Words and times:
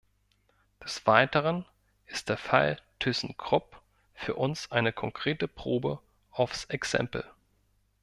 Des 0.83 1.05
Weiteren 1.05 1.63
ist 2.07 2.29
der 2.29 2.37
Fall 2.37 2.81
Thyssen-Krupp 2.97 3.79
für 4.15 4.33
uns 4.33 4.71
eine 4.71 4.91
konkrete 4.91 5.47
Probe 5.47 5.99
aufs 6.31 6.65
Exempel. 6.65 7.23